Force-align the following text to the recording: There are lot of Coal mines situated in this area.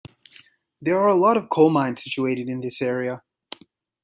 There 0.81 0.97
are 0.99 1.13
lot 1.13 1.37
of 1.37 1.47
Coal 1.49 1.69
mines 1.69 2.03
situated 2.03 2.49
in 2.49 2.61
this 2.61 2.81
area. 2.81 3.21